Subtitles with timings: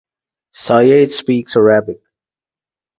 [0.49, 2.01] Sayegh speaks Arabic.